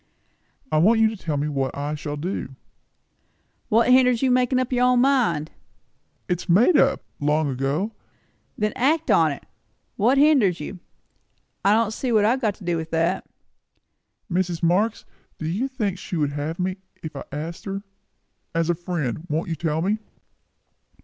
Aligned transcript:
"I 0.71 0.79
want 0.79 0.99
you 0.99 1.09
to 1.15 1.15
tell 1.15 1.37
me 1.37 1.47
what 1.47 1.77
I 1.77 1.93
shall 1.93 2.17
do." 2.17 2.55
"What 3.69 3.91
hinders 3.91 4.23
your 4.23 4.31
making 4.31 4.57
up 4.57 4.73
your 4.73 4.85
own 4.85 5.01
mind?" 5.01 5.51
"It 6.27 6.41
is 6.41 6.49
made 6.49 6.75
up! 6.75 7.03
long 7.19 7.47
ago." 7.51 7.91
"Then 8.57 8.73
act 8.75 9.11
upon 9.11 9.33
it. 9.33 9.45
What 9.97 10.17
hinders 10.17 10.59
you? 10.59 10.79
I 11.63 11.73
don't 11.73 11.91
see 11.93 12.11
what 12.11 12.25
I 12.25 12.31
have 12.31 12.41
got 12.41 12.55
to 12.55 12.63
do 12.63 12.77
with 12.77 12.89
that." 12.89 13.29
"Mrs. 14.27 14.63
Marx, 14.63 15.05
do 15.37 15.45
you 15.47 15.67
think 15.67 15.99
she 15.99 16.17
would 16.17 16.31
have 16.31 16.57
me 16.57 16.77
if 17.03 17.15
I 17.15 17.23
asked 17.31 17.65
her? 17.65 17.83
As 18.55 18.71
a 18.71 18.73
friend, 18.73 19.27
won't 19.29 19.49
you 19.49 19.55
tell 19.55 19.83
me?" 19.83 19.99